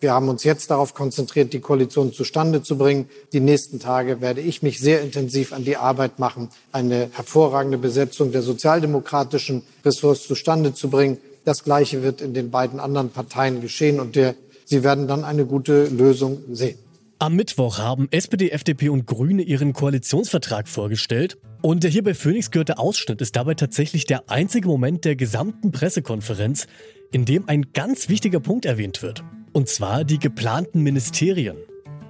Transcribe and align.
Wir 0.00 0.12
haben 0.12 0.28
uns 0.28 0.44
jetzt 0.44 0.70
darauf 0.70 0.92
konzentriert, 0.94 1.52
die 1.52 1.60
Koalition 1.60 2.12
zustande 2.12 2.62
zu 2.62 2.76
bringen. 2.76 3.08
Die 3.32 3.40
nächsten 3.40 3.80
Tage 3.80 4.20
werde 4.20 4.40
ich 4.40 4.62
mich 4.62 4.78
sehr 4.78 5.00
intensiv 5.00 5.52
an 5.52 5.64
die 5.64 5.76
Arbeit 5.76 6.18
machen, 6.18 6.50
eine 6.72 7.08
hervorragende 7.12 7.78
Besetzung 7.78 8.30
der 8.30 8.42
sozialdemokratischen 8.42 9.62
Ressorts 9.84 10.26
zustande 10.26 10.74
zu 10.74 10.90
bringen. 10.90 11.18
Das 11.44 11.64
Gleiche 11.64 12.02
wird 12.02 12.20
in 12.20 12.34
den 12.34 12.50
beiden 12.50 12.80
anderen 12.80 13.10
Parteien 13.10 13.60
geschehen 13.60 14.00
und 14.00 14.16
der, 14.16 14.34
Sie 14.64 14.82
werden 14.82 15.06
dann 15.06 15.24
eine 15.24 15.46
gute 15.46 15.86
Lösung 15.86 16.42
sehen. 16.52 16.76
Am 17.18 17.34
Mittwoch 17.34 17.78
haben 17.78 18.08
SPD, 18.10 18.50
FDP 18.50 18.90
und 18.90 19.06
Grüne 19.06 19.42
ihren 19.42 19.72
Koalitionsvertrag 19.72 20.68
vorgestellt. 20.68 21.38
Und 21.62 21.82
der 21.82 21.90
hier 21.90 22.04
bei 22.04 22.12
Phoenix 22.12 22.50
gehörte 22.50 22.78
Ausschnitt 22.78 23.22
ist 23.22 23.36
dabei 23.36 23.54
tatsächlich 23.54 24.04
der 24.04 24.28
einzige 24.28 24.68
Moment 24.68 25.06
der 25.06 25.16
gesamten 25.16 25.72
Pressekonferenz, 25.72 26.66
in 27.12 27.24
dem 27.24 27.48
ein 27.48 27.72
ganz 27.72 28.10
wichtiger 28.10 28.40
Punkt 28.40 28.66
erwähnt 28.66 29.02
wird. 29.02 29.24
Und 29.56 29.70
zwar 29.70 30.04
die 30.04 30.18
geplanten 30.18 30.82
Ministerien. 30.82 31.56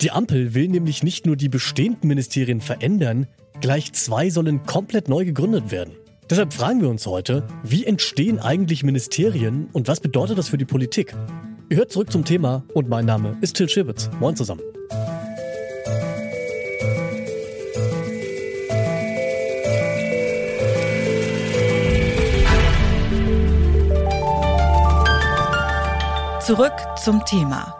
Die 0.01 0.11
Ampel 0.11 0.55
will 0.55 0.67
nämlich 0.67 1.05
nicht 1.05 1.27
nur 1.27 1.37
die 1.37 1.49
bestehenden 1.49 2.09
Ministerien 2.09 2.61
verändern, 2.61 3.29
gleich 3.61 3.93
zwei 3.93 4.31
sollen 4.31 4.67
komplett 4.67 5.09
neu 5.09 5.25
gegründet 5.25 5.71
werden. 5.71 5.95
Deshalb 6.29 6.53
fragen 6.53 6.81
wir 6.81 6.89
uns 6.89 7.07
heute, 7.07 7.47
wie 7.63 7.85
entstehen 7.85 8.41
eigentlich 8.41 8.83
Ministerien 8.83 9.69
und 9.73 9.87
was 9.87 10.01
bedeutet 10.01 10.39
das 10.39 10.49
für 10.49 10.59
die 10.59 10.65
Politik? 10.65 11.15
Ihr 11.69 11.77
hört 11.77 11.93
zurück 11.93 12.11
zum 12.11 12.25
Thema 12.25 12.65
und 12.75 12.89
mein 12.89 13.07
Name 13.07 13.37
ist 13.43 13.55
Till 13.55 13.69
Schibitz. 13.69 14.11
Moin 14.19 14.35
zusammen. 14.35 14.63
Zurück 26.47 26.75
zum 27.03 27.25
Thema. 27.25 27.75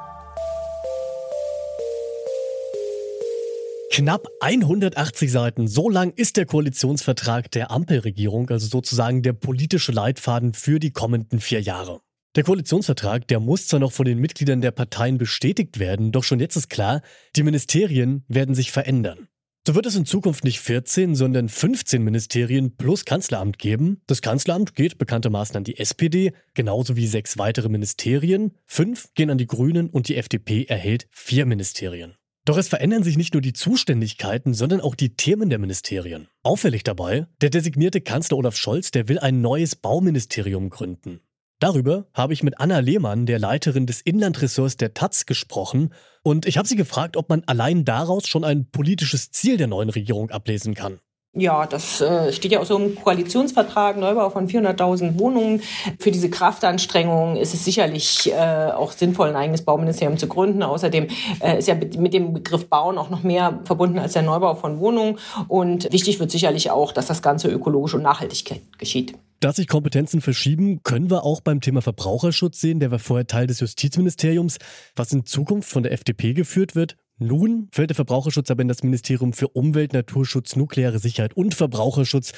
Knapp 3.93 4.27
180 4.41 5.31
Seiten, 5.31 5.69
so 5.69 5.89
lang 5.89 6.13
ist 6.17 6.37
der 6.37 6.47
Koalitionsvertrag 6.47 7.49
der 7.53 7.71
Ampelregierung, 7.71 8.51
also 8.51 8.67
sozusagen 8.67 9.23
der 9.23 9.35
politische 9.35 9.93
Leitfaden 9.93 10.53
für 10.53 10.81
die 10.81 10.91
kommenden 10.91 11.39
vier 11.39 11.61
Jahre. 11.61 12.01
Der 12.35 12.43
Koalitionsvertrag, 12.43 13.29
der 13.29 13.39
muss 13.39 13.69
zwar 13.69 13.79
noch 13.79 13.93
von 13.93 14.05
den 14.05 14.19
Mitgliedern 14.19 14.61
der 14.61 14.73
Parteien 14.73 15.17
bestätigt 15.17 15.79
werden, 15.79 16.11
doch 16.11 16.25
schon 16.25 16.41
jetzt 16.41 16.57
ist 16.57 16.69
klar, 16.69 17.03
die 17.37 17.45
Ministerien 17.45 18.25
werden 18.27 18.57
sich 18.57 18.73
verändern. 18.73 19.29
So 19.67 19.75
wird 19.75 19.87
es 19.87 19.97
in 19.97 20.07
Zukunft 20.07 20.45
nicht 20.45 20.61
14, 20.61 21.17
sondern 21.17 21.49
15 21.49 22.01
Ministerien 22.01 22.77
plus 22.77 23.05
Kanzleramt 23.05 23.59
geben. 23.59 24.01
Das 24.07 24.23
Kanzleramt 24.23 24.77
geht 24.77 24.97
bekanntermaßen 24.97 25.57
an 25.57 25.65
die 25.65 25.79
SPD, 25.79 26.33
genauso 26.55 26.95
wie 26.95 27.09
sechs 27.09 27.37
weitere 27.37 27.69
Ministerien. 27.69 28.53
Fünf 28.65 29.13
gehen 29.15 29.29
an 29.29 29.39
die 29.39 29.49
Grünen 29.49 29.91
und 29.91 30.07
die 30.07 30.15
FDP 30.15 30.67
erhält 30.67 31.09
vier 31.11 31.47
Ministerien. 31.47 32.15
Doch 32.45 32.59
es 32.59 32.69
verändern 32.69 33.03
sich 33.03 33.17
nicht 33.17 33.35
nur 33.35 33.41
die 33.41 33.55
Zuständigkeiten, 33.55 34.55
sondern 34.55 34.81
auch 34.81 34.95
die 34.95 35.17
Themen 35.17 35.51
der 35.51 35.59
Ministerien. 35.59 36.29
Auffällig 36.45 36.85
dabei, 36.85 37.27
der 37.41 37.51
designierte 37.51 38.01
Kanzler 38.01 38.37
Olaf 38.37 38.55
Scholz, 38.55 38.93
der 38.93 39.09
will 39.09 39.19
ein 39.19 39.41
neues 39.41 39.75
Bauministerium 39.75 40.71
gründen. 40.71 41.19
Darüber 41.59 42.05
habe 42.13 42.35
ich 42.35 42.43
mit 42.43 42.61
Anna 42.61 42.81
Lehmann, 42.81 43.25
der 43.25 43.39
Leiterin 43.39 43.87
des 43.87 44.03
Inlandressorts 44.03 44.77
der 44.77 44.93
Taz, 44.93 45.25
gesprochen 45.25 45.95
und 46.23 46.45
ich 46.47 46.59
habe 46.59 46.69
sie 46.69 46.77
gefragt, 46.77 47.17
ob 47.17 47.31
man 47.31 47.45
allein 47.47 47.87
daraus 47.87 48.29
schon 48.29 48.45
ein 48.45 48.71
politisches 48.71 49.31
Ziel 49.31 49.57
der 49.57 49.67
neuen 49.67 49.89
Regierung 49.89 50.31
ablesen 50.31 50.75
kann. 50.75 50.99
Ja, 51.39 51.67
das 51.67 52.01
äh, 52.01 52.33
steht 52.33 52.53
ja 52.53 52.61
auch 52.61 52.65
so 52.65 52.79
im 52.79 52.95
Koalitionsvertrag, 52.95 53.99
Neubau 53.99 54.31
von 54.31 54.49
400.000 54.49 55.19
Wohnungen. 55.19 55.63
Für 55.99 56.11
diese 56.11 56.31
Kraftanstrengungen 56.31 57.37
ist 57.37 57.53
es 57.53 57.65
sicherlich 57.65 58.33
äh, 58.33 58.71
auch 58.73 58.93
sinnvoll, 58.93 59.29
ein 59.29 59.37
eigenes 59.37 59.63
Bauministerium 59.63 60.17
zu 60.17 60.29
gründen. 60.29 60.63
Außerdem 60.63 61.09
äh, 61.41 61.59
ist 61.59 61.69
ja 61.69 61.75
mit 61.75 62.15
dem 62.15 62.33
Begriff 62.33 62.69
Bauen 62.71 62.97
auch 62.97 63.11
noch 63.11 63.23
mehr 63.23 63.61
verbunden 63.65 63.99
als 63.99 64.15
der 64.15 64.23
Neubau 64.23 64.55
von 64.55 64.79
Wohnungen. 64.79 65.19
Und 65.49 65.93
wichtig 65.93 66.21
wird 66.21 66.31
sicherlich 66.31 66.71
auch, 66.71 66.93
dass 66.93 67.07
das 67.07 67.21
Ganze 67.21 67.49
ökologisch 67.49 67.95
und 67.95 68.03
nachhaltig 68.03 68.63
geschieht. 68.79 69.15
Dass 69.41 69.57
sich 69.57 69.69
Kompetenzen 69.69 70.21
verschieben, 70.21 70.83
können 70.83 71.11
wir 71.11 71.25
auch 71.25 71.41
beim 71.41 71.61
Thema 71.61 71.83
Verbraucherschutz 71.83 72.61
sehen. 72.61 72.81
Der 72.81 72.91
war 72.91 72.99
vorher 72.99 73.27
Teil 73.27 73.47
des 73.47 73.61
Justizministeriums, 73.61 74.59
was 74.95 75.13
in 75.13 75.27
Zukunft 75.27 75.69
von 75.69 75.83
der 75.83 75.93
FDP 75.93 76.33
geführt 76.33 76.75
wird. 76.75 76.97
Nun 77.19 77.69
fällt 77.73 77.91
der 77.91 77.95
Verbraucherschutz 77.97 78.51
aber 78.51 78.63
in 78.63 78.69
das 78.69 78.83
Ministerium 78.83 79.33
für 79.33 79.49
Umwelt, 79.49 79.93
Naturschutz, 79.93 80.57
nukleare 80.57 80.99
Sicherheit 80.99 81.35
und 81.35 81.55
Verbraucherschutz, 81.55 82.33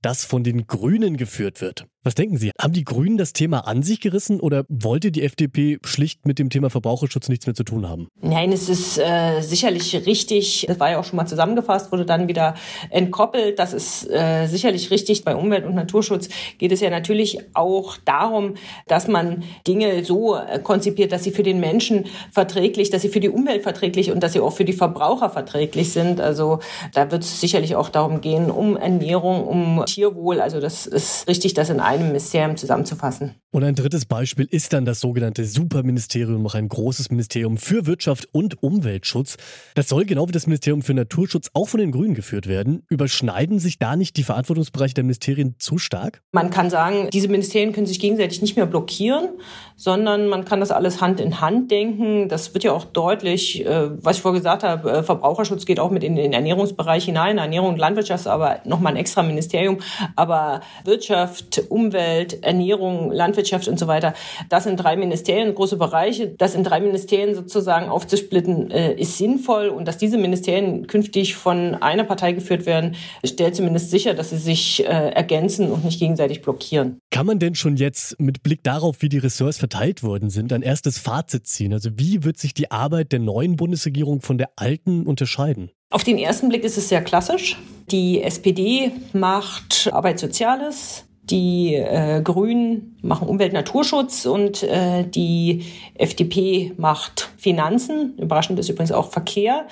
das 0.00 0.24
von 0.24 0.44
den 0.44 0.66
Grünen 0.66 1.16
geführt 1.16 1.60
wird. 1.60 1.86
Was 2.04 2.14
denken 2.14 2.36
Sie? 2.36 2.50
Haben 2.60 2.74
die 2.74 2.84
Grünen 2.84 3.16
das 3.16 3.32
Thema 3.32 3.60
an 3.60 3.82
sich 3.82 3.98
gerissen 3.98 4.38
oder 4.38 4.66
wollte 4.68 5.10
die 5.10 5.22
FDP 5.22 5.78
schlicht 5.84 6.26
mit 6.26 6.38
dem 6.38 6.50
Thema 6.50 6.68
Verbraucherschutz 6.68 7.30
nichts 7.30 7.46
mehr 7.46 7.54
zu 7.54 7.64
tun 7.64 7.88
haben? 7.88 8.08
Nein, 8.20 8.52
es 8.52 8.68
ist 8.68 8.98
äh, 8.98 9.40
sicherlich 9.40 9.94
richtig. 10.04 10.66
Das 10.68 10.78
war 10.78 10.90
ja 10.90 11.00
auch 11.00 11.04
schon 11.04 11.16
mal 11.16 11.24
zusammengefasst, 11.24 11.92
wurde 11.92 12.04
dann 12.04 12.28
wieder 12.28 12.56
entkoppelt. 12.90 13.58
Das 13.58 13.72
ist 13.72 14.06
äh, 14.10 14.46
sicherlich 14.48 14.90
richtig. 14.90 15.24
Bei 15.24 15.34
Umwelt- 15.34 15.64
und 15.64 15.74
Naturschutz 15.74 16.28
geht 16.58 16.72
es 16.72 16.80
ja 16.80 16.90
natürlich 16.90 17.38
auch 17.54 17.96
darum, 18.04 18.56
dass 18.86 19.08
man 19.08 19.42
Dinge 19.66 20.04
so 20.04 20.36
äh, 20.36 20.58
konzipiert, 20.58 21.10
dass 21.10 21.24
sie 21.24 21.30
für 21.30 21.42
den 21.42 21.58
Menschen 21.58 22.04
verträglich, 22.30 22.90
dass 22.90 23.00
sie 23.00 23.08
für 23.08 23.20
die 23.20 23.30
Umwelt 23.30 23.62
verträglich 23.62 24.10
und 24.10 24.22
dass 24.22 24.34
sie 24.34 24.40
auch 24.40 24.52
für 24.52 24.66
die 24.66 24.74
Verbraucher 24.74 25.30
verträglich 25.30 25.92
sind. 25.92 26.20
Also 26.20 26.58
da 26.92 27.10
wird 27.10 27.22
es 27.22 27.40
sicherlich 27.40 27.76
auch 27.76 27.88
darum 27.88 28.20
gehen, 28.20 28.50
um 28.50 28.76
Ernährung, 28.76 29.46
um 29.46 29.82
Tierwohl. 29.86 30.42
Also 30.42 30.60
das 30.60 30.84
ist 30.86 31.26
richtig, 31.28 31.54
dass 31.54 31.70
in 31.70 31.80
einem 31.80 31.93
einem 31.94 32.08
Ministerium 32.08 32.56
zusammenzufassen. 32.56 33.34
Und 33.54 33.62
ein 33.62 33.76
drittes 33.76 34.04
Beispiel 34.04 34.48
ist 34.50 34.72
dann 34.72 34.84
das 34.84 34.98
sogenannte 34.98 35.44
Superministerium, 35.44 36.42
noch 36.42 36.56
ein 36.56 36.68
großes 36.68 37.10
Ministerium 37.10 37.56
für 37.56 37.86
Wirtschaft 37.86 38.28
und 38.32 38.60
Umweltschutz. 38.64 39.36
Das 39.76 39.88
soll 39.88 40.06
genau 40.06 40.26
wie 40.26 40.32
das 40.32 40.48
Ministerium 40.48 40.82
für 40.82 40.92
Naturschutz 40.92 41.50
auch 41.54 41.68
von 41.68 41.78
den 41.78 41.92
Grünen 41.92 42.14
geführt 42.14 42.48
werden. 42.48 42.82
Überschneiden 42.88 43.60
sich 43.60 43.78
da 43.78 43.94
nicht 43.94 44.16
die 44.16 44.24
Verantwortungsbereiche 44.24 44.94
der 44.94 45.04
Ministerien 45.04 45.54
zu 45.60 45.78
stark? 45.78 46.20
Man 46.32 46.50
kann 46.50 46.68
sagen, 46.68 47.08
diese 47.12 47.28
Ministerien 47.28 47.72
können 47.72 47.86
sich 47.86 48.00
gegenseitig 48.00 48.42
nicht 48.42 48.56
mehr 48.56 48.66
blockieren, 48.66 49.28
sondern 49.76 50.26
man 50.26 50.44
kann 50.44 50.58
das 50.58 50.72
alles 50.72 51.00
Hand 51.00 51.20
in 51.20 51.40
Hand 51.40 51.70
denken. 51.70 52.28
Das 52.28 52.54
wird 52.54 52.64
ja 52.64 52.72
auch 52.72 52.84
deutlich, 52.84 53.64
äh, 53.64 54.04
was 54.04 54.16
ich 54.16 54.22
vorher 54.22 54.40
gesagt 54.40 54.64
habe, 54.64 54.90
äh, 54.90 55.02
Verbraucherschutz 55.04 55.64
geht 55.64 55.78
auch 55.78 55.92
mit 55.92 56.02
in 56.02 56.16
den 56.16 56.32
Ernährungsbereich 56.32 57.04
hinein. 57.04 57.38
Ernährung 57.38 57.68
und 57.68 57.78
Landwirtschaft 57.78 58.22
ist 58.22 58.26
aber 58.26 58.58
nochmal 58.64 58.94
ein 58.94 58.98
extra 58.98 59.22
Ministerium. 59.22 59.78
Aber 60.16 60.60
Wirtschaft, 60.84 61.62
Umwelt, 61.68 61.83
Umwelt, 61.86 62.42
Ernährung, 62.42 63.10
Landwirtschaft 63.10 63.68
und 63.68 63.78
so 63.78 63.86
weiter. 63.86 64.14
Das 64.48 64.66
in 64.66 64.76
drei 64.76 64.96
Ministerien, 64.96 65.54
große 65.54 65.76
Bereiche. 65.76 66.34
Das 66.38 66.54
in 66.54 66.64
drei 66.64 66.80
Ministerien 66.80 67.34
sozusagen 67.34 67.88
aufzusplitten, 67.88 68.70
äh, 68.70 68.94
ist 68.94 69.18
sinnvoll. 69.18 69.68
Und 69.68 69.86
dass 69.86 69.98
diese 69.98 70.18
Ministerien 70.18 70.86
künftig 70.86 71.34
von 71.34 71.74
einer 71.74 72.04
Partei 72.04 72.32
geführt 72.32 72.66
werden, 72.66 72.96
stellt 73.24 73.56
zumindest 73.56 73.90
sicher, 73.90 74.14
dass 74.14 74.30
sie 74.30 74.38
sich 74.38 74.84
äh, 74.84 75.10
ergänzen 75.10 75.70
und 75.70 75.84
nicht 75.84 75.98
gegenseitig 75.98 76.42
blockieren. 76.42 76.98
Kann 77.10 77.26
man 77.26 77.38
denn 77.38 77.54
schon 77.54 77.76
jetzt 77.76 78.18
mit 78.20 78.42
Blick 78.42 78.62
darauf, 78.62 79.02
wie 79.02 79.08
die 79.08 79.18
Ressorts 79.18 79.58
verteilt 79.58 80.02
worden 80.02 80.30
sind, 80.30 80.52
ein 80.52 80.62
erstes 80.62 80.98
Fazit 80.98 81.46
ziehen? 81.46 81.72
Also 81.72 81.90
wie 81.96 82.24
wird 82.24 82.38
sich 82.38 82.54
die 82.54 82.70
Arbeit 82.70 83.12
der 83.12 83.20
neuen 83.20 83.56
Bundesregierung 83.56 84.20
von 84.20 84.38
der 84.38 84.50
alten 84.56 85.06
unterscheiden? 85.06 85.70
Auf 85.90 86.02
den 86.02 86.18
ersten 86.18 86.48
Blick 86.48 86.64
ist 86.64 86.76
es 86.76 86.88
sehr 86.88 87.02
klassisch. 87.02 87.56
Die 87.90 88.20
SPD 88.22 88.90
macht 89.12 89.88
Arbeit 89.92 90.18
Soziales, 90.18 91.04
die 91.30 91.74
äh, 91.74 92.20
Grünen 92.22 92.96
machen 93.02 93.28
Umwelt, 93.28 93.52
Naturschutz 93.52 94.26
und 94.26 94.62
äh, 94.62 95.04
die 95.04 95.64
FDP 95.94 96.72
macht 96.76 97.30
Finanzen. 97.38 98.14
Überraschend 98.18 98.58
ist 98.58 98.68
übrigens 98.68 98.92
auch 98.92 99.10
Verkehr. 99.10 99.66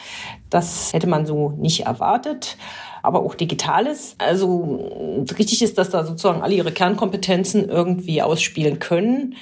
Das 0.50 0.92
hätte 0.92 1.06
man 1.06 1.26
so 1.26 1.50
nicht 1.50 1.86
erwartet. 1.86 2.56
Aber 3.02 3.20
auch 3.20 3.34
Digitales. 3.34 4.14
Also 4.18 5.26
richtig 5.36 5.62
ist, 5.62 5.76
dass 5.76 5.90
da 5.90 6.04
sozusagen 6.04 6.40
alle 6.40 6.54
ihre 6.54 6.72
Kernkompetenzen 6.72 7.68
irgendwie 7.68 8.22
ausspielen 8.22 8.78
können. 8.78 9.34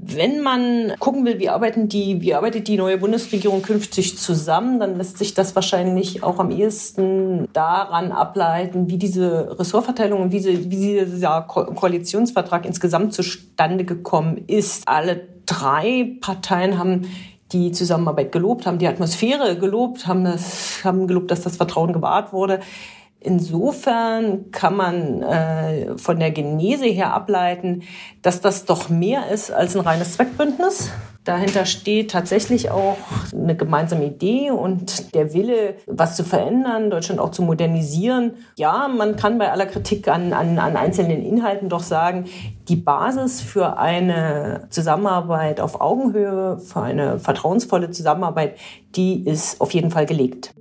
Wenn 0.00 0.42
man 0.42 0.92
gucken 1.00 1.24
will, 1.24 1.40
wie 1.40 1.48
arbeiten 1.48 1.88
die, 1.88 2.20
wie 2.20 2.32
arbeitet 2.32 2.68
die 2.68 2.76
neue 2.76 2.98
Bundesregierung 2.98 3.62
künftig 3.62 4.16
zusammen, 4.16 4.78
dann 4.78 4.96
lässt 4.96 5.18
sich 5.18 5.34
das 5.34 5.56
wahrscheinlich 5.56 6.22
auch 6.22 6.38
am 6.38 6.52
ehesten 6.52 7.48
daran 7.52 8.12
ableiten, 8.12 8.88
wie 8.88 8.96
diese 8.96 9.58
Ressortverteilung 9.58 10.22
und 10.22 10.30
wie, 10.30 10.38
sie, 10.38 10.70
wie 10.70 11.04
dieser 11.04 11.42
Koalitionsvertrag 11.42 12.64
insgesamt 12.64 13.12
zustande 13.12 13.84
gekommen 13.84 14.44
ist. 14.46 14.86
Alle 14.86 15.26
drei 15.46 16.16
Parteien 16.20 16.78
haben 16.78 17.08
die 17.50 17.72
Zusammenarbeit 17.72 18.30
gelobt, 18.30 18.66
haben 18.66 18.78
die 18.78 18.86
Atmosphäre 18.86 19.58
gelobt, 19.58 20.06
haben, 20.06 20.22
das, 20.22 20.84
haben 20.84 21.08
gelobt, 21.08 21.32
dass 21.32 21.42
das 21.42 21.56
Vertrauen 21.56 21.92
gewahrt 21.92 22.32
wurde. 22.32 22.60
Insofern 23.20 24.50
kann 24.52 24.76
man 24.76 25.22
äh, 25.22 25.98
von 25.98 26.20
der 26.20 26.30
Genese 26.30 26.86
her 26.86 27.12
ableiten, 27.12 27.82
dass 28.22 28.40
das 28.40 28.64
doch 28.64 28.88
mehr 28.88 29.30
ist 29.30 29.50
als 29.50 29.74
ein 29.74 29.82
reines 29.82 30.14
Zweckbündnis, 30.14 30.90
Dahinter 31.28 31.66
steht 31.66 32.10
tatsächlich 32.10 32.70
auch 32.70 32.96
eine 33.34 33.54
gemeinsame 33.54 34.06
Idee 34.06 34.50
und 34.50 35.14
der 35.14 35.34
Wille, 35.34 35.74
was 35.86 36.16
zu 36.16 36.24
verändern, 36.24 36.88
Deutschland 36.88 37.20
auch 37.20 37.32
zu 37.32 37.42
modernisieren. 37.42 38.32
Ja, 38.56 38.88
man 38.88 39.16
kann 39.16 39.36
bei 39.36 39.52
aller 39.52 39.66
Kritik 39.66 40.08
an, 40.08 40.32
an, 40.32 40.58
an 40.58 40.74
einzelnen 40.78 41.22
Inhalten 41.22 41.68
doch 41.68 41.82
sagen, 41.82 42.24
die 42.68 42.76
Basis 42.76 43.42
für 43.42 43.76
eine 43.76 44.68
Zusammenarbeit 44.70 45.60
auf 45.60 45.82
Augenhöhe, 45.82 46.60
für 46.60 46.80
eine 46.80 47.18
vertrauensvolle 47.18 47.90
Zusammenarbeit, 47.90 48.56
die 48.96 49.28
ist 49.28 49.60
auf 49.60 49.74
jeden 49.74 49.90
Fall 49.90 50.06
gelegt. 50.06 50.54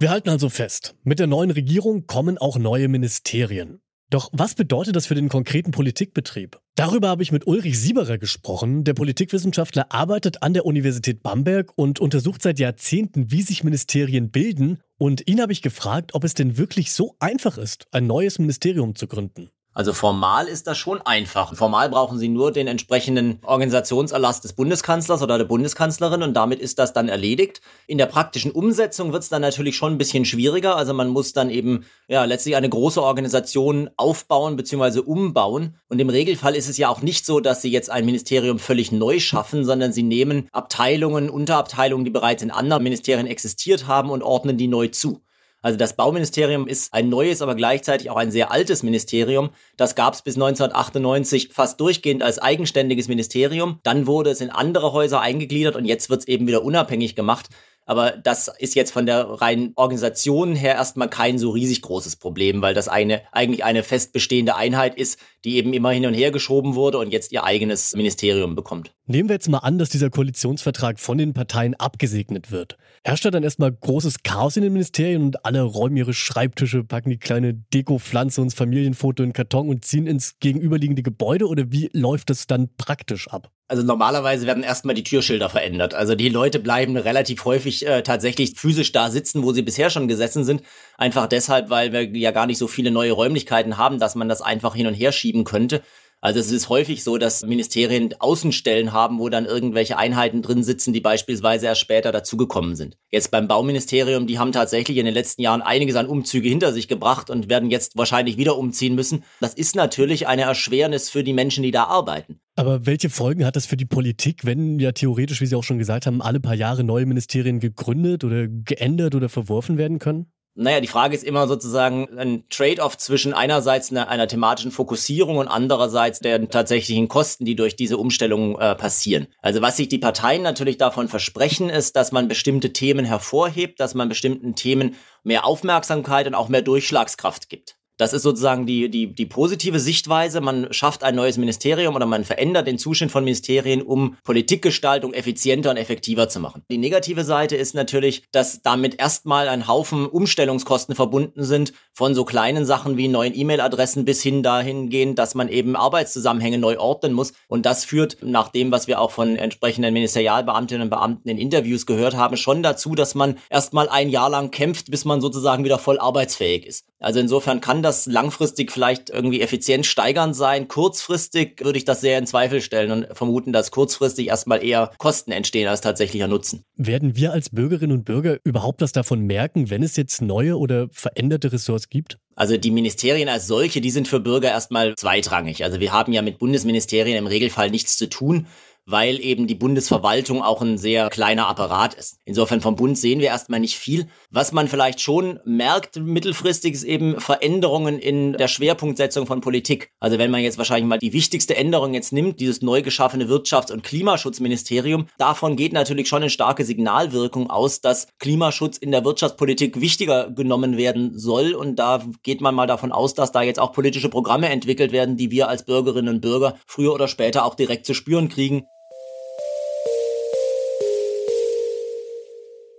Wir 0.00 0.10
halten 0.10 0.28
also 0.28 0.48
fest, 0.48 0.96
mit 1.04 1.20
der 1.20 1.28
neuen 1.28 1.52
Regierung 1.52 2.06
kommen 2.06 2.36
auch 2.36 2.58
neue 2.58 2.88
Ministerien. 2.88 3.80
Doch 4.10 4.28
was 4.32 4.54
bedeutet 4.54 4.96
das 4.96 5.06
für 5.06 5.14
den 5.14 5.28
konkreten 5.28 5.70
Politikbetrieb? 5.70 6.58
Darüber 6.74 7.08
habe 7.08 7.22
ich 7.22 7.30
mit 7.30 7.46
Ulrich 7.46 7.78
Sieberer 7.78 8.18
gesprochen. 8.18 8.82
Der 8.82 8.94
Politikwissenschaftler 8.94 9.92
arbeitet 9.92 10.42
an 10.42 10.52
der 10.52 10.66
Universität 10.66 11.22
Bamberg 11.22 11.72
und 11.76 12.00
untersucht 12.00 12.42
seit 12.42 12.58
Jahrzehnten, 12.58 13.30
wie 13.30 13.42
sich 13.42 13.62
Ministerien 13.62 14.30
bilden. 14.30 14.80
Und 14.98 15.28
ihn 15.28 15.40
habe 15.40 15.52
ich 15.52 15.62
gefragt, 15.62 16.14
ob 16.14 16.24
es 16.24 16.34
denn 16.34 16.58
wirklich 16.58 16.92
so 16.92 17.14
einfach 17.20 17.56
ist, 17.56 17.86
ein 17.92 18.06
neues 18.06 18.40
Ministerium 18.40 18.96
zu 18.96 19.06
gründen. 19.06 19.50
Also 19.74 19.92
formal 19.92 20.46
ist 20.46 20.68
das 20.68 20.78
schon 20.78 21.02
einfach. 21.02 21.54
Formal 21.56 21.90
brauchen 21.90 22.16
Sie 22.16 22.28
nur 22.28 22.52
den 22.52 22.68
entsprechenden 22.68 23.40
Organisationserlass 23.44 24.40
des 24.40 24.52
Bundeskanzlers 24.52 25.20
oder 25.20 25.36
der 25.36 25.46
Bundeskanzlerin 25.46 26.22
und 26.22 26.32
damit 26.34 26.60
ist 26.60 26.78
das 26.78 26.92
dann 26.92 27.08
erledigt. 27.08 27.60
In 27.88 27.98
der 27.98 28.06
praktischen 28.06 28.52
Umsetzung 28.52 29.12
wird 29.12 29.24
es 29.24 29.30
dann 29.30 29.42
natürlich 29.42 29.76
schon 29.76 29.94
ein 29.94 29.98
bisschen 29.98 30.24
schwieriger. 30.24 30.76
Also 30.76 30.94
man 30.94 31.08
muss 31.08 31.32
dann 31.32 31.50
eben 31.50 31.84
ja 32.06 32.24
letztlich 32.24 32.54
eine 32.54 32.68
große 32.68 33.02
Organisation 33.02 33.90
aufbauen 33.96 34.54
bzw. 34.54 35.00
umbauen. 35.00 35.76
Und 35.88 35.98
im 35.98 36.08
Regelfall 36.08 36.54
ist 36.54 36.68
es 36.68 36.78
ja 36.78 36.88
auch 36.88 37.02
nicht 37.02 37.26
so, 37.26 37.40
dass 37.40 37.60
Sie 37.60 37.72
jetzt 37.72 37.90
ein 37.90 38.04
Ministerium 38.04 38.60
völlig 38.60 38.92
neu 38.92 39.18
schaffen, 39.18 39.64
sondern 39.64 39.92
Sie 39.92 40.04
nehmen 40.04 40.48
Abteilungen, 40.52 41.28
Unterabteilungen, 41.28 42.04
die 42.04 42.12
bereits 42.12 42.44
in 42.44 42.52
anderen 42.52 42.84
Ministerien 42.84 43.26
existiert 43.26 43.88
haben 43.88 44.10
und 44.10 44.22
ordnen 44.22 44.56
die 44.56 44.68
neu 44.68 44.86
zu. 44.88 45.20
Also 45.64 45.78
das 45.78 45.96
Bauministerium 45.96 46.66
ist 46.66 46.92
ein 46.92 47.08
neues, 47.08 47.40
aber 47.40 47.54
gleichzeitig 47.54 48.10
auch 48.10 48.16
ein 48.16 48.30
sehr 48.30 48.52
altes 48.52 48.82
Ministerium. 48.82 49.48
Das 49.78 49.94
gab 49.94 50.12
es 50.12 50.20
bis 50.20 50.34
1998 50.34 51.54
fast 51.54 51.80
durchgehend 51.80 52.22
als 52.22 52.38
eigenständiges 52.38 53.08
Ministerium. 53.08 53.80
Dann 53.82 54.06
wurde 54.06 54.28
es 54.28 54.42
in 54.42 54.50
andere 54.50 54.92
Häuser 54.92 55.22
eingegliedert 55.22 55.74
und 55.74 55.86
jetzt 55.86 56.10
wird 56.10 56.20
es 56.20 56.28
eben 56.28 56.46
wieder 56.46 56.62
unabhängig 56.64 57.16
gemacht. 57.16 57.48
Aber 57.86 58.12
das 58.12 58.48
ist 58.58 58.74
jetzt 58.74 58.92
von 58.92 59.06
der 59.06 59.24
reinen 59.24 59.72
Organisation 59.76 60.54
her 60.54 60.74
erstmal 60.74 61.08
kein 61.10 61.38
so 61.38 61.50
riesig 61.50 61.82
großes 61.82 62.16
Problem, 62.16 62.62
weil 62.62 62.74
das 62.74 62.88
eine 62.88 63.22
eigentlich 63.32 63.64
eine 63.64 63.82
fest 63.82 64.12
bestehende 64.12 64.56
Einheit 64.56 64.96
ist, 64.96 65.18
die 65.44 65.56
eben 65.56 65.74
immer 65.74 65.90
hin 65.90 66.06
und 66.06 66.14
her 66.14 66.30
geschoben 66.30 66.74
wurde 66.74 66.98
und 66.98 67.12
jetzt 67.12 67.32
ihr 67.32 67.44
eigenes 67.44 67.94
Ministerium 67.94 68.54
bekommt. 68.54 68.94
Nehmen 69.06 69.28
wir 69.28 69.34
jetzt 69.34 69.50
mal 69.50 69.58
an, 69.58 69.78
dass 69.78 69.90
dieser 69.90 70.08
Koalitionsvertrag 70.08 70.98
von 70.98 71.18
den 71.18 71.34
Parteien 71.34 71.74
abgesegnet 71.74 72.50
wird. 72.50 72.78
Herrscht 73.04 73.26
da 73.26 73.30
dann 73.30 73.42
erstmal 73.42 73.70
großes 73.70 74.22
Chaos 74.22 74.56
in 74.56 74.62
den 74.62 74.72
Ministerien 74.72 75.22
und 75.22 75.44
alle 75.44 75.60
räumen 75.60 75.98
ihre 75.98 76.14
Schreibtische, 76.14 76.84
packen 76.84 77.10
die 77.10 77.18
kleine 77.18 77.52
Dekopflanze 77.52 78.40
und 78.40 78.46
das 78.46 78.54
Familienfoto 78.54 79.22
in 79.22 79.30
den 79.30 79.34
Karton 79.34 79.68
und 79.68 79.84
ziehen 79.84 80.06
ins 80.06 80.38
gegenüberliegende 80.40 81.02
Gebäude 81.02 81.48
oder 81.48 81.70
wie 81.70 81.90
läuft 81.92 82.30
das 82.30 82.46
dann 82.46 82.70
praktisch 82.78 83.28
ab? 83.28 83.50
Also 83.74 83.84
normalerweise 83.84 84.46
werden 84.46 84.62
erstmal 84.62 84.94
die 84.94 85.02
Türschilder 85.02 85.50
verändert. 85.50 85.94
Also 85.94 86.14
die 86.14 86.28
Leute 86.28 86.60
bleiben 86.60 86.96
relativ 86.96 87.44
häufig 87.44 87.84
äh, 87.84 88.04
tatsächlich 88.04 88.52
physisch 88.54 88.92
da 88.92 89.10
sitzen, 89.10 89.42
wo 89.42 89.52
sie 89.52 89.62
bisher 89.62 89.90
schon 89.90 90.06
gesessen 90.06 90.44
sind. 90.44 90.62
Einfach 90.96 91.26
deshalb, 91.26 91.70
weil 91.70 91.90
wir 91.90 92.04
ja 92.04 92.30
gar 92.30 92.46
nicht 92.46 92.58
so 92.58 92.68
viele 92.68 92.92
neue 92.92 93.10
Räumlichkeiten 93.10 93.76
haben, 93.76 93.98
dass 93.98 94.14
man 94.14 94.28
das 94.28 94.42
einfach 94.42 94.76
hin 94.76 94.86
und 94.86 94.94
her 94.94 95.10
schieben 95.10 95.42
könnte. 95.42 95.82
Also 96.20 96.38
es 96.38 96.52
ist 96.52 96.68
häufig 96.68 97.02
so, 97.02 97.18
dass 97.18 97.42
Ministerien 97.42 98.14
Außenstellen 98.16 98.92
haben, 98.92 99.18
wo 99.18 99.28
dann 99.28 99.44
irgendwelche 99.44 99.98
Einheiten 99.98 100.40
drin 100.40 100.62
sitzen, 100.62 100.92
die 100.92 101.00
beispielsweise 101.00 101.66
erst 101.66 101.80
später 101.80 102.12
dazugekommen 102.12 102.76
sind. 102.76 102.96
Jetzt 103.10 103.32
beim 103.32 103.48
Bauministerium, 103.48 104.28
die 104.28 104.38
haben 104.38 104.52
tatsächlich 104.52 104.98
in 104.98 105.04
den 105.04 105.14
letzten 105.14 105.42
Jahren 105.42 105.62
einiges 105.62 105.96
an 105.96 106.06
Umzüge 106.06 106.48
hinter 106.48 106.72
sich 106.72 106.86
gebracht 106.86 107.28
und 107.28 107.50
werden 107.50 107.70
jetzt 107.70 107.96
wahrscheinlich 107.96 108.36
wieder 108.36 108.56
umziehen 108.56 108.94
müssen. 108.94 109.24
Das 109.40 109.52
ist 109.52 109.74
natürlich 109.74 110.28
eine 110.28 110.42
Erschwernis 110.42 111.10
für 111.10 111.24
die 111.24 111.32
Menschen, 111.32 111.64
die 111.64 111.72
da 111.72 111.86
arbeiten. 111.86 112.40
Aber 112.56 112.86
welche 112.86 113.10
Folgen 113.10 113.44
hat 113.44 113.56
das 113.56 113.66
für 113.66 113.76
die 113.76 113.84
Politik, 113.84 114.44
wenn 114.44 114.78
ja 114.78 114.92
theoretisch, 114.92 115.40
wie 115.40 115.46
Sie 115.46 115.56
auch 115.56 115.64
schon 115.64 115.78
gesagt 115.78 116.06
haben, 116.06 116.22
alle 116.22 116.38
paar 116.38 116.54
Jahre 116.54 116.84
neue 116.84 117.04
Ministerien 117.04 117.58
gegründet 117.58 118.22
oder 118.22 118.46
geändert 118.46 119.14
oder 119.14 119.28
verworfen 119.28 119.76
werden 119.76 119.98
können? 119.98 120.30
Naja, 120.56 120.80
die 120.80 120.86
Frage 120.86 121.16
ist 121.16 121.24
immer 121.24 121.48
sozusagen 121.48 122.16
ein 122.16 122.44
Trade-off 122.48 122.96
zwischen 122.96 123.34
einerseits 123.34 123.90
einer, 123.90 124.08
einer, 124.08 124.28
thematischen 124.28 124.70
Fokussierung 124.70 125.38
und 125.38 125.48
andererseits 125.48 126.20
der 126.20 126.48
tatsächlichen 126.48 127.08
Kosten, 127.08 127.44
die 127.44 127.56
durch 127.56 127.74
diese 127.74 127.98
Umstellung 127.98 128.56
äh, 128.60 128.76
passieren. 128.76 129.26
Also 129.42 129.62
was 129.62 129.76
sich 129.76 129.88
die 129.88 129.98
Parteien 129.98 130.42
natürlich 130.42 130.78
davon 130.78 131.08
versprechen, 131.08 131.70
ist, 131.70 131.96
dass 131.96 132.12
man 132.12 132.28
bestimmte 132.28 132.72
Themen 132.72 133.04
hervorhebt, 133.04 133.80
dass 133.80 133.94
man 133.94 134.08
bestimmten 134.08 134.54
Themen 134.54 134.94
mehr 135.24 135.44
Aufmerksamkeit 135.44 136.28
und 136.28 136.36
auch 136.36 136.48
mehr 136.48 136.62
Durchschlagskraft 136.62 137.48
gibt. 137.48 137.76
Das 137.96 138.12
ist 138.12 138.22
sozusagen 138.22 138.66
die, 138.66 138.90
die, 138.90 139.14
die 139.14 139.26
positive 139.26 139.78
Sichtweise. 139.78 140.40
Man 140.40 140.72
schafft 140.72 141.04
ein 141.04 141.14
neues 141.14 141.38
Ministerium 141.38 141.94
oder 141.94 142.06
man 142.06 142.24
verändert 142.24 142.66
den 142.66 142.76
Zustand 142.76 143.12
von 143.12 143.22
Ministerien, 143.22 143.82
um 143.82 144.16
Politikgestaltung 144.24 145.14
effizienter 145.14 145.70
und 145.70 145.76
effektiver 145.76 146.28
zu 146.28 146.40
machen. 146.40 146.62
Die 146.70 146.78
negative 146.78 147.22
Seite 147.22 147.54
ist 147.54 147.74
natürlich, 147.74 148.24
dass 148.32 148.62
damit 148.62 148.98
erstmal 148.98 149.48
ein 149.48 149.68
Haufen 149.68 150.06
Umstellungskosten 150.06 150.96
verbunden 150.96 151.44
sind, 151.44 151.72
von 151.92 152.16
so 152.16 152.24
kleinen 152.24 152.66
Sachen 152.66 152.96
wie 152.96 153.06
neuen 153.06 153.36
E-Mail-Adressen 153.36 154.04
bis 154.04 154.20
hin 154.20 154.42
dahingehend, 154.42 155.16
dass 155.20 155.36
man 155.36 155.48
eben 155.48 155.76
Arbeitszusammenhänge 155.76 156.58
neu 156.58 156.78
ordnen 156.78 157.12
muss. 157.12 157.32
Und 157.46 157.64
das 157.64 157.84
führt, 157.84 158.16
nach 158.22 158.48
dem, 158.48 158.72
was 158.72 158.88
wir 158.88 159.00
auch 159.00 159.12
von 159.12 159.36
entsprechenden 159.36 159.94
Ministerialbeamtinnen 159.94 160.82
und 160.82 160.90
Beamten 160.90 161.28
in 161.28 161.38
Interviews 161.38 161.86
gehört 161.86 162.16
haben, 162.16 162.36
schon 162.36 162.64
dazu, 162.64 162.96
dass 162.96 163.14
man 163.14 163.36
erstmal 163.50 163.88
ein 163.88 164.08
Jahr 164.08 164.30
lang 164.30 164.50
kämpft, 164.50 164.90
bis 164.90 165.04
man 165.04 165.20
sozusagen 165.20 165.64
wieder 165.64 165.78
voll 165.78 166.00
arbeitsfähig 166.00 166.66
ist. 166.66 166.86
Also 166.98 167.20
insofern 167.20 167.60
kann 167.60 167.83
das 167.84 168.06
langfristig 168.06 168.72
vielleicht 168.72 169.10
irgendwie 169.10 169.40
effizient 169.40 169.86
steigern 169.86 170.34
sein. 170.34 170.66
Kurzfristig 170.68 171.60
würde 171.62 171.78
ich 171.78 171.84
das 171.84 172.00
sehr 172.00 172.18
in 172.18 172.26
Zweifel 172.26 172.60
stellen 172.60 172.90
und 172.90 173.16
vermuten, 173.16 173.52
dass 173.52 173.70
kurzfristig 173.70 174.28
erstmal 174.28 174.64
eher 174.64 174.90
Kosten 174.98 175.30
entstehen 175.30 175.68
als 175.68 175.80
tatsächlicher 175.80 176.26
Nutzen. 176.26 176.64
Werden 176.76 177.16
wir 177.16 177.32
als 177.32 177.50
Bürgerinnen 177.50 177.98
und 177.98 178.04
Bürger 178.04 178.38
überhaupt 178.44 178.80
was 178.80 178.92
davon 178.92 179.20
merken, 179.20 179.70
wenn 179.70 179.82
es 179.82 179.96
jetzt 179.96 180.22
neue 180.22 180.58
oder 180.58 180.88
veränderte 180.90 181.52
Ressorts 181.52 181.88
gibt? 181.88 182.18
Also 182.36 182.56
die 182.56 182.72
Ministerien 182.72 183.28
als 183.28 183.46
solche, 183.46 183.80
die 183.80 183.90
sind 183.90 184.08
für 184.08 184.18
Bürger 184.18 184.48
erstmal 184.48 184.96
zweitrangig. 184.96 185.62
Also 185.62 185.78
wir 185.78 185.92
haben 185.92 186.12
ja 186.12 186.22
mit 186.22 186.38
Bundesministerien 186.38 187.16
im 187.16 187.28
Regelfall 187.28 187.70
nichts 187.70 187.96
zu 187.96 188.08
tun 188.08 188.46
weil 188.86 189.20
eben 189.20 189.46
die 189.46 189.54
Bundesverwaltung 189.54 190.42
auch 190.42 190.62
ein 190.62 190.78
sehr 190.78 191.08
kleiner 191.10 191.48
Apparat 191.48 191.94
ist. 191.94 192.18
Insofern 192.24 192.60
vom 192.60 192.76
Bund 192.76 192.98
sehen 192.98 193.20
wir 193.20 193.28
erstmal 193.28 193.60
nicht 193.60 193.76
viel. 193.76 194.08
Was 194.30 194.52
man 194.52 194.68
vielleicht 194.68 195.00
schon 195.00 195.40
merkt 195.44 195.96
mittelfristig 195.96 196.74
ist 196.74 196.84
eben 196.84 197.20
Veränderungen 197.20 197.98
in 197.98 198.32
der 198.34 198.48
Schwerpunktsetzung 198.48 199.26
von 199.26 199.40
Politik. 199.40 199.90
Also 200.00 200.18
wenn 200.18 200.30
man 200.30 200.42
jetzt 200.42 200.58
wahrscheinlich 200.58 200.88
mal 200.88 200.98
die 200.98 201.12
wichtigste 201.12 201.56
Änderung 201.56 201.94
jetzt 201.94 202.12
nimmt, 202.12 202.40
dieses 202.40 202.62
neu 202.62 202.82
geschaffene 202.82 203.26
Wirtschafts- 203.26 203.72
und 203.72 203.82
Klimaschutzministerium, 203.82 205.06
davon 205.18 205.56
geht 205.56 205.72
natürlich 205.72 206.08
schon 206.08 206.22
eine 206.22 206.30
starke 206.30 206.64
Signalwirkung 206.64 207.50
aus, 207.50 207.80
dass 207.80 208.08
Klimaschutz 208.18 208.76
in 208.76 208.90
der 208.90 209.04
Wirtschaftspolitik 209.04 209.80
wichtiger 209.80 210.30
genommen 210.30 210.76
werden 210.76 211.18
soll. 211.18 211.54
Und 211.54 211.76
da 211.76 212.04
geht 212.22 212.40
man 212.40 212.54
mal 212.54 212.66
davon 212.66 212.92
aus, 212.92 213.14
dass 213.14 213.32
da 213.32 213.42
jetzt 213.42 213.60
auch 213.60 213.72
politische 213.72 214.08
Programme 214.08 214.48
entwickelt 214.48 214.92
werden, 214.92 215.16
die 215.16 215.30
wir 215.30 215.48
als 215.48 215.64
Bürgerinnen 215.64 216.14
und 216.16 216.20
Bürger 216.20 216.56
früher 216.66 216.92
oder 216.92 217.08
später 217.08 217.44
auch 217.44 217.54
direkt 217.54 217.86
zu 217.86 217.94
spüren 217.94 218.28
kriegen. 218.28 218.66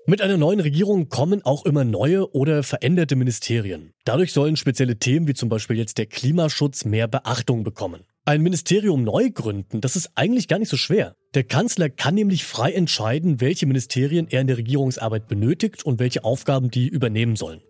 Mit 0.08 0.22
einer 0.22 0.38
neuen 0.38 0.60
Regierung 0.60 1.10
kommen 1.10 1.44
auch 1.44 1.66
immer 1.66 1.84
neue 1.84 2.32
oder 2.32 2.62
veränderte 2.62 3.16
Ministerien. 3.16 3.92
Dadurch 4.04 4.34
sollen 4.34 4.56
spezielle 4.56 5.00
Themen 5.00 5.28
wie 5.28 5.34
zum 5.34 5.50
Beispiel 5.50 5.78
jetzt 5.78 5.98
der 5.98 6.06
Klimaschutz 6.06 6.86
mehr 6.86 7.08
Beachtung 7.08 7.64
bekommen. 7.64 8.02
Ein 8.24 8.44
Ministerium 8.44 9.04
neu 9.04 9.32
gründen, 9.32 9.82
das 9.82 9.96
ist 9.96 10.12
eigentlich 10.14 10.48
gar 10.48 10.60
nicht 10.60 10.70
so 10.70 10.78
schwer. 10.78 11.16
Der 11.34 11.44
Kanzler 11.44 11.90
kann 11.90 12.14
nämlich 12.14 12.46
frei 12.46 12.72
entscheiden, 12.74 13.42
welche 13.42 13.66
Ministerien 13.66 14.28
er 14.30 14.42
in 14.42 14.48
der 14.48 14.58
Regierungsarbeit 14.58 15.28
benötigt 15.28 15.84
und 15.84 15.98
welche 15.98 16.24
Aufgaben 16.24 16.70
die 16.70 16.88
übernehmen 16.88 17.36
sollen. 17.36 17.62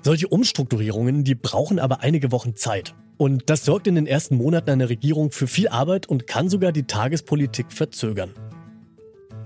Solche 0.00 0.28
Umstrukturierungen, 0.28 1.24
die 1.24 1.34
brauchen 1.34 1.78
aber 1.78 2.00
einige 2.00 2.32
Wochen 2.32 2.56
Zeit. 2.56 2.94
Und 3.18 3.50
das 3.50 3.66
sorgt 3.66 3.86
in 3.86 3.96
den 3.96 4.06
ersten 4.06 4.36
Monaten 4.36 4.70
einer 4.70 4.88
Regierung 4.88 5.30
für 5.30 5.46
viel 5.46 5.68
Arbeit 5.68 6.08
und 6.08 6.26
kann 6.26 6.48
sogar 6.48 6.72
die 6.72 6.84
Tagespolitik 6.84 7.70
verzögern. 7.70 8.30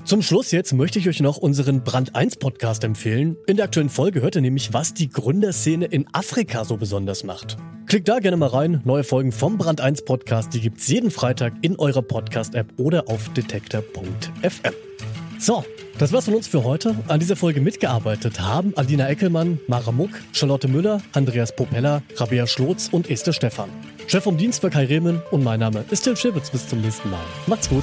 Zum 0.07 0.23
Schluss 0.23 0.53
jetzt 0.53 0.73
möchte 0.73 1.01
ich 1.01 1.09
euch 1.09 1.19
noch 1.19 1.37
unseren 1.37 1.83
Brand 1.83 2.15
1 2.15 2.37
Podcast 2.37 2.85
empfehlen. 2.85 3.37
In 3.49 3.57
der 3.57 3.65
aktuellen 3.65 3.89
Folge 3.89 4.23
hört 4.23 4.37
ihr 4.37 4.41
nämlich, 4.41 4.73
was 4.73 4.95
die 4.95 5.09
Gründerszene 5.09 5.87
in 5.87 6.07
Afrika 6.13 6.65
so 6.65 6.77
besonders 6.77 7.25
macht. 7.25 7.57
Klickt 7.87 8.07
da 8.07 8.21
gerne 8.21 8.37
mal 8.37 8.47
rein. 8.47 8.81
Neue 8.85 9.03
Folgen 9.03 9.33
vom 9.33 9.59
Brand 9.59 9.81
1 9.81 10.05
Podcast, 10.05 10.55
die 10.55 10.61
gibt's 10.61 10.87
jeden 10.87 11.11
Freitag 11.11 11.55
in 11.63 11.77
eurer 11.81 12.03
Podcast-App 12.03 12.75
oder 12.77 13.09
auf 13.09 13.31
detektor.fm. 13.31 14.75
So, 15.41 15.65
das 15.99 16.13
war's 16.13 16.27
von 16.27 16.35
uns 16.35 16.47
für 16.47 16.63
heute. 16.63 16.95
An 17.09 17.19
dieser 17.19 17.35
Folge 17.35 17.61
mitgearbeitet 17.61 18.41
haben 18.41 18.75
Adina 18.77 19.09
Eckelmann, 19.09 19.59
Mara 19.67 19.91
Muck, 19.91 20.11
Charlotte 20.31 20.69
Müller, 20.69 21.03
Andreas 21.15 21.57
Popella, 21.57 22.01
Rabea 22.15 22.47
Schlotz 22.47 22.91
und 22.93 23.11
Esther 23.11 23.33
Stephan. 23.33 23.71
Chef 24.07 24.23
vom 24.23 24.37
Dienst 24.37 24.63
war 24.63 24.71
Kai 24.71 24.85
Rehmen 24.85 25.21
und 25.33 25.43
mein 25.43 25.59
Name 25.59 25.85
ist 25.91 26.03
Till 26.03 26.17
Schibitz. 26.17 26.51
Bis 26.51 26.69
zum 26.69 26.81
nächsten 26.81 27.11
Mal. 27.11 27.25
Macht's 27.49 27.69
gut. 27.69 27.83